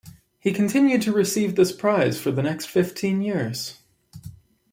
[0.39, 3.83] He continued to receive this prize for the next fifteen years.